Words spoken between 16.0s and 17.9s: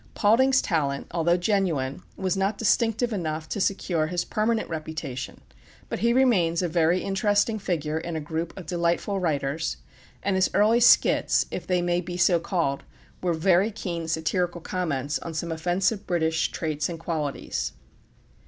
British traits and qualities.